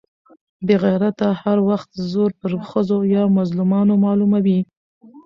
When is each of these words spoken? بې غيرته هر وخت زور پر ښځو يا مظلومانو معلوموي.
بې 0.65 0.75
غيرته 0.83 1.27
هر 1.41 1.57
وخت 1.69 1.89
زور 2.11 2.31
پر 2.39 2.51
ښځو 2.69 2.97
يا 3.15 3.23
مظلومانو 3.37 3.93
معلوموي. 4.03 4.59